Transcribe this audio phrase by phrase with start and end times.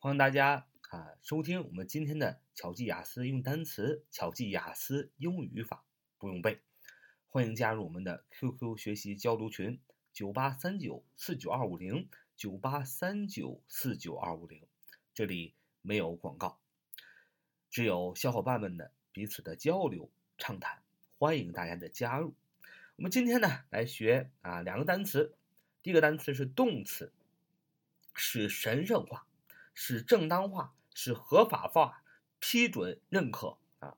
[0.00, 5.84] 欢迎大家啊收听我们今天的巧记雅思用单词、巧记雅思英语语法
[6.18, 6.60] 不用背。
[7.28, 9.80] 欢迎加入我们的 QQ 学习交流群：
[10.12, 14.62] 九八三九四九二五零九八三九四九二五零。
[15.14, 16.60] 这里没有广告，
[17.68, 20.08] 只有小伙伴们的彼此的交流
[20.38, 20.80] 畅谈。
[21.18, 22.36] 欢迎大家的加入。
[22.94, 25.34] 我们今天呢来学啊两个单词，
[25.82, 27.12] 第一个单词是动词，
[28.14, 29.26] 是神圣化。
[29.80, 32.02] 是正当化，是合法化，
[32.40, 33.96] 批准认可啊，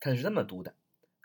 [0.00, 0.74] 它是这么读的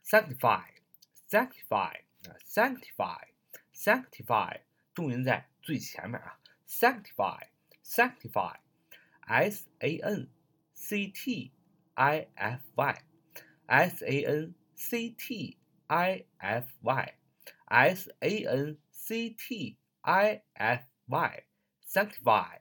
[0.03, 6.37] ：sanctify，sanctify 啊，sanctify，sanctify，重音在最前面啊
[6.67, 10.29] ，sanctify，sanctify，s a n
[10.73, 11.53] c t
[11.93, 20.43] i f y，s a n c t i f y，s a n c t i
[20.53, 22.59] f y，sanctify。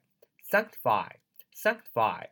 [0.49, 1.17] Sanctify,
[1.55, 2.31] sanctify，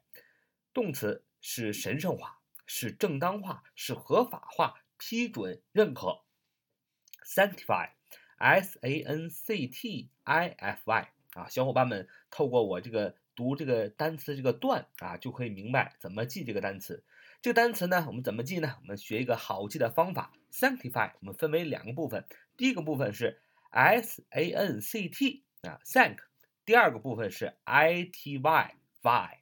[0.73, 6.23] 动词是神圣化，是正当化，是合法化，批准认可。
[7.25, 17.05] sanctify，s a n c t i f y，啊，小伙伴们透过我这个读这个单词这个段啊，就可以明白怎么记这个单词。
[17.43, 18.77] 这个单词呢，我们怎么记呢？
[18.81, 20.33] 我们学一个好记的方法。
[20.51, 22.25] sanctify，我们分为两个部分，
[22.57, 26.26] 第一个部分是 s a n c t 啊，thank。
[26.67, 29.41] 第二个部分是 i t y y，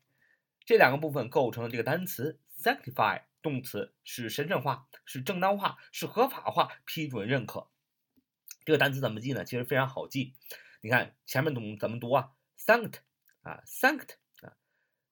[0.67, 7.71] 这两个部分构成了这个单词 sanctify，动词是神圣化，是正当化，是合法化，批准认可。
[8.67, 9.43] 这个单词怎么记呢？
[9.47, 10.37] 其实非常好记。
[10.83, 12.97] 你看前面怎么怎么读啊？sanct
[13.41, 14.11] 啊，sanct
[14.43, 14.57] 啊，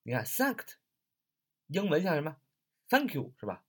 [0.03, 0.75] 你看 sanct，
[1.65, 2.37] 英文像什么
[2.89, 3.63] ？thank you 是吧？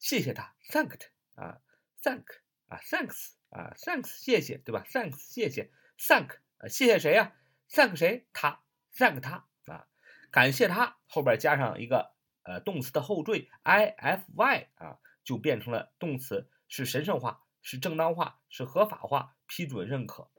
[0.00, 1.06] 谢谢他，sanct
[1.36, 1.60] 啊
[2.02, 2.24] ，thank
[2.66, 7.36] 啊，thanks 啊，thanks 谢谢对吧？thanks 谢谢，thank 啊，谢谢谁呀
[7.74, 8.28] ？thank 谁？
[8.32, 8.62] 他
[8.96, 9.88] thank 他啊，
[10.30, 10.98] 感谢他。
[11.08, 20.30] 后边加上一个呃动词的后缀 i f y 啊，就变成了动词，是神圣化，是正当化，是合法化，批准认可，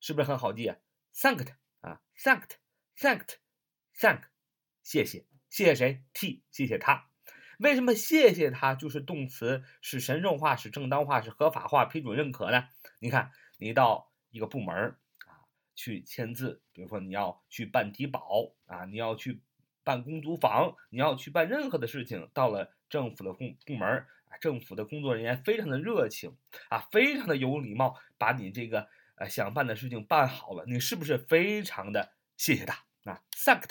[0.00, 0.76] 是不是很好记啊
[1.14, 1.52] ？thanked
[1.82, 4.22] 啊，thanked，thanked，thank，
[4.82, 7.10] 谢谢，谢谢谁？t，谢谢他。
[7.58, 12.68] 为什么谢谢他就是动词，是神圣化，是正当化，是合法化，批准认可呢？
[12.98, 14.96] 你看，你到一个部门
[15.82, 19.40] 去签字，比如说你要去办低保啊，你要去
[19.82, 23.88] 办公租房，你要去办任何的事情，到了政府的部部门
[24.28, 26.36] 啊，政府的工作人员非常的热情
[26.68, 33.70] 啊，非常的有礼貌，把你这个呃想办的事情办好了，你是不是非常的谢谢他啊？thanked，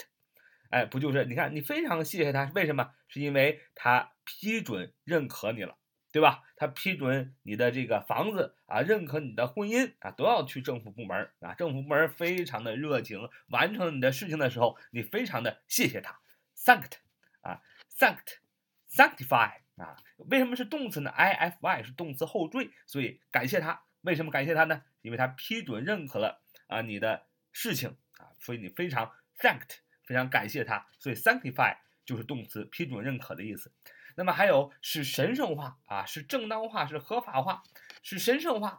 [0.68, 2.92] 哎，不就是你看你非常谢谢他，为什么？
[3.08, 5.78] 是因为他批准认可你了。
[6.12, 6.44] 对吧？
[6.56, 11.54] 他批准你的这个房子啊，认可你的婚姻啊，都要去政府部门啊。
[11.54, 16.20] 政府部门非常的热情，完成你的事情的时候，你非常的谢谢他
[16.54, 16.98] ，thanked
[17.40, 17.62] 啊
[17.98, 19.96] ，thanked，sanctify 啊。
[20.18, 23.82] 为什么是动词呢？i f y 是动词后缀，所以感谢他。
[24.02, 24.82] 为什么感谢他呢？
[25.00, 30.86] 因为他批准认可了啊你的事情啊，所以你非常 thanked，非常感谢他。
[30.98, 33.72] 所以 sanctify 就是动词批准认可的意思。
[34.16, 37.62] 那么还有是神圣化啊，是正当化，是合法化，
[38.02, 38.78] 是神圣化。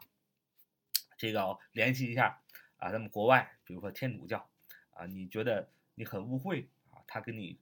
[1.17, 2.41] 这个联系一下
[2.77, 4.49] 啊，咱们国外，比如说天主教
[4.91, 7.59] 啊，你觉得你很污秽啊，他给你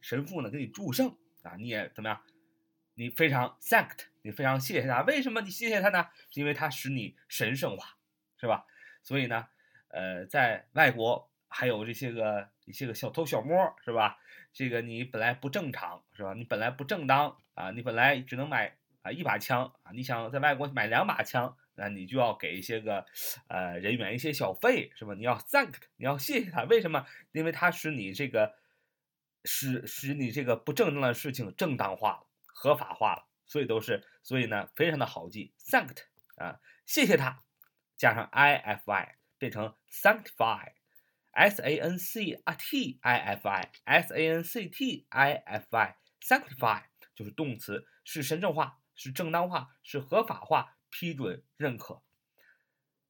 [0.00, 2.22] 神父呢给你祝圣啊，你也怎么样？
[2.94, 5.02] 你非常 thanked，你非常谢谢他。
[5.02, 6.08] 为什么你谢谢他呢？
[6.30, 7.96] 是因为他使你神圣化，
[8.40, 8.66] 是吧？
[9.02, 9.46] 所以呢，
[9.88, 14.18] 呃，在外国还有这些个一些个小偷小摸，是吧？
[14.52, 16.34] 这个你本来不正常是吧？
[16.34, 17.70] 你本来不正当啊！
[17.70, 19.92] 你本来只能买啊一把枪啊！
[19.92, 23.06] 你想在外国买两把枪，那你就要给一些个
[23.48, 25.14] 呃人员一些小费是吧？
[25.14, 27.06] 你要 thank，你要谢谢他，为什么？
[27.32, 28.54] 因为他使你这个
[29.44, 35.96] 使使你这个不正当的事情正当化了、合法化了，所以都是所以呢，非常的好记，thank
[36.36, 37.42] 啊，谢谢他，
[37.96, 40.72] 加上 i f i 变成 sanctify。
[41.38, 45.96] S a n c t i f i s a n c t i f i
[46.20, 46.82] sanctify
[47.14, 52.02] 就是动词，是神圣化，是正当化，是合法化，批准认可。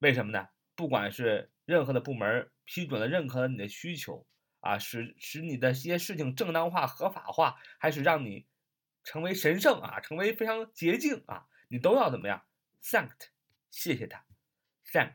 [0.01, 0.49] 为什么呢？
[0.75, 4.27] 不管是任何的部门批准了认可了你的需求
[4.61, 8.47] 啊，使使你的一些事情正当化、合法化，还是让你
[9.05, 12.45] 成为神圣啊，成为非常洁净啊，你都要怎么样
[12.83, 13.29] ？thanked，
[13.71, 14.27] 谢谢他
[14.93, 15.15] ，thank，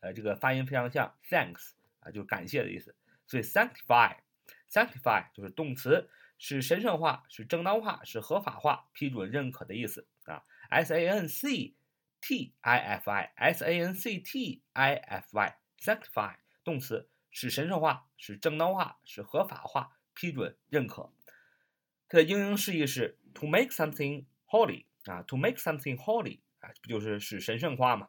[0.00, 1.72] 呃，这个发音非常像 thanks。
[2.04, 2.94] 啊，就是感谢的意思，
[3.26, 6.08] 所以 sanctify，sanctify 就是动词，
[6.38, 10.44] 是神圣化，是正当化，是合法化，批准认可的意思啊。
[10.68, 11.74] s a n c
[12.20, 21.12] t i f i，s a n c t i f y，sanctify 动词使神圣化、使正当化、使合法化、批准、认可。
[22.08, 28.08] 它的英英释义是 to make something holy 啊，to make something holy 啊，不就是使神圣化吗？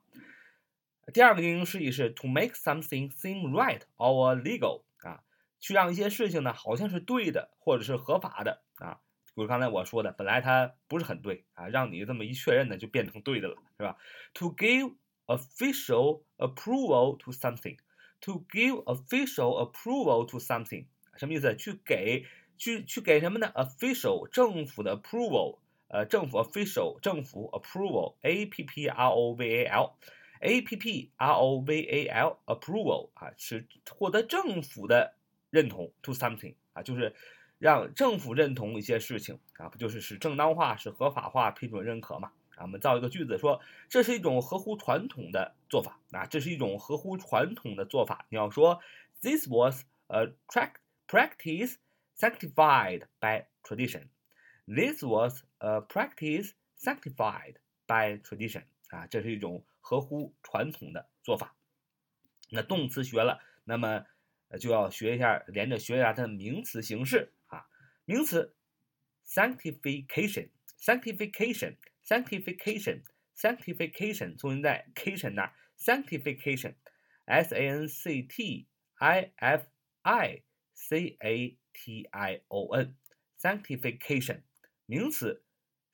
[1.12, 5.22] 第二个英英释义是 to make something seem right or legal 啊，
[5.58, 9.00] 去让一些事情呢好像是对的或者是合法的啊。
[9.34, 13.96] 比如刚才我说的，本来它不是很对啊，让你这么一确认呢，就变成对的了，是吧？
[14.34, 14.94] To give
[15.26, 17.78] official approval to something.
[18.22, 20.86] To give official approval to something
[21.16, 21.56] 什么意思？
[21.56, 22.26] 去给
[22.58, 23.50] 去去给什么呢？
[23.54, 29.90] official 政府的 approval，呃，政府 official 政府 approval，a p p r o v a
[30.45, 35.15] A P P R O V A L approval 啊，是获得政府的
[35.49, 37.15] 认同 to something 啊，就是
[37.57, 42.31] 让政府认同一些事情啊，不就是使正当化、使合法化、批准认可嘛？
[42.55, 43.59] 啊，我们造一个句子说，
[43.89, 48.25] 这是一种合乎传统的做法啊，这是一种合乎传统的做法。
[48.29, 48.79] 你要说
[49.21, 50.75] ，This was a track
[51.07, 51.75] practice
[52.17, 54.09] sanctified by tradition.
[54.67, 57.55] This was a practice sanctified
[57.87, 58.63] by tradition.
[58.89, 61.55] 啊，这是一种合乎传统的做法。
[62.49, 64.07] 那动词学了，那么
[64.59, 67.67] 就要学一下，连着学一下它的名词形式啊。
[68.05, 68.55] 名词
[69.27, 71.77] ，sanctification，sanctification。
[72.05, 73.01] sanctification
[73.35, 76.75] sanctification 重音在 cation 那，sanctification
[77.25, 78.67] s a n c t
[78.99, 79.65] i f
[80.03, 80.43] i
[80.75, 82.95] c a t i o n
[83.39, 84.43] sanctification
[84.85, 85.43] 名词，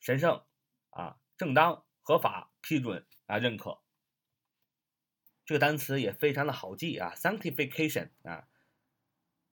[0.00, 0.44] 神圣
[0.90, 3.81] 啊，正当、合法、批准啊、认可。
[5.44, 8.48] 这个单词也非常的好记啊，sanctification 啊。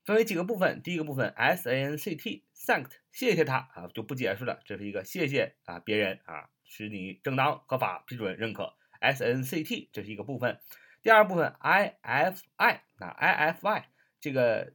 [0.03, 10.59] 分为几个部分，第一个部分 s a n c t sanct 谢谢他啊，就不解释了，这是一个谢谢啊别人啊，使你正当合法批准认可 s n c t 这是一个部分。
[11.03, 13.89] 第二部分 i f i 啊 i f i
[14.21, 14.73] 这个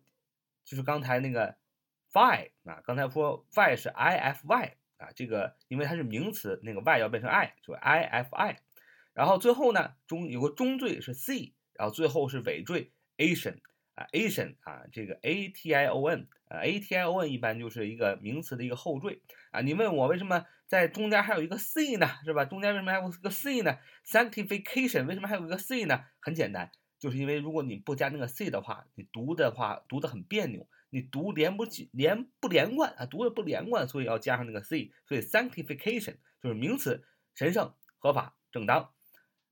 [0.63, 1.57] 就是刚才那个
[2.13, 8.57] fi 啊，刚才说 fi 是 i f y 啊，这个因为它是名词，那个 y 要变成 i，就 i f i。
[9.15, 13.57] 然后最后呢中有个中缀是 c，然后最后是尾缀 asian。
[13.95, 19.21] 啊，Asian 啊，这个 A T I O N 啊，A T I O N 一般就是一个名词的一个后缀
[19.51, 19.61] 啊。
[19.61, 22.05] 你问我为什么在中间还有一个 C 呢？
[22.25, 22.43] 是吧？
[22.43, 26.03] 中间为什么还有个 C 呢？Sanctification 为什么还有一个 C 呢？
[26.19, 26.69] 很简单，
[26.99, 34.91] 就是因为如果你不加那个 C 的话，你读的话读得很别扭，你读连不起，连不连贯啊，读的不连贯，所以要加上那个 C。
[35.07, 38.91] 所以 Sanctification 就是名词，神圣、合法、正当。